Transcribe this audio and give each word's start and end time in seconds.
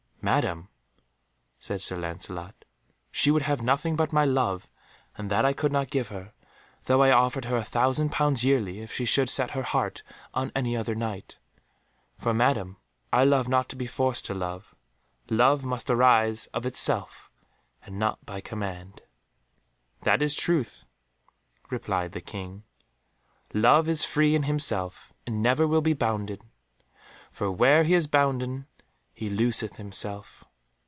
"Madam," 0.23 0.69
said 1.57 1.81
Sir 1.81 1.97
Lancelot, 1.97 2.53
"she 3.09 3.31
would 3.31 3.41
have 3.41 3.63
nothing 3.63 3.95
but 3.95 4.13
my 4.13 4.23
love, 4.23 4.69
and 5.17 5.31
that 5.31 5.43
I 5.45 5.51
could 5.51 5.71
not 5.71 5.89
give 5.89 6.09
her, 6.09 6.31
though 6.83 7.01
I 7.01 7.09
offered 7.09 7.45
her 7.45 7.55
a 7.57 7.63
thousand 7.63 8.11
pounds 8.11 8.45
yearly 8.45 8.81
if 8.81 8.93
she 8.93 9.03
should 9.03 9.31
set 9.31 9.49
her 9.51 9.63
heart 9.63 10.03
on 10.35 10.51
any 10.55 10.77
other 10.77 10.93
Knight. 10.93 11.39
For, 12.19 12.35
Madam, 12.35 12.77
I 13.11 13.23
love 13.23 13.49
not 13.49 13.67
to 13.69 13.75
be 13.75 13.87
forced 13.87 14.23
to 14.25 14.35
love; 14.35 14.75
love 15.27 15.63
must 15.65 15.89
arise 15.89 16.45
of 16.53 16.67
itself, 16.67 17.31
and 17.83 17.97
not 17.97 18.23
by 18.23 18.41
command." 18.41 19.01
"That 20.03 20.21
is 20.21 20.35
truth," 20.35 20.85
replied 21.71 22.11
the 22.11 22.21
King, 22.21 22.61
"love 23.55 23.89
is 23.89 24.05
free 24.05 24.35
in 24.35 24.43
himself, 24.43 25.13
and 25.25 25.41
never 25.41 25.65
will 25.65 25.81
be 25.81 25.93
bounden; 25.95 26.51
for 27.31 27.51
where 27.51 27.83
he 27.85 27.95
is 27.95 28.05
bounden 28.05 28.67
he 29.13 29.29
looseth 29.29 29.75
himself. 29.75 30.45